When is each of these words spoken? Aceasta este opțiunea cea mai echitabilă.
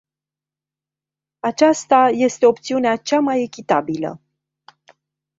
Aceasta 1.39 2.09
este 2.13 2.45
opțiunea 2.45 2.95
cea 2.95 3.19
mai 3.19 3.41
echitabilă. 3.41 4.21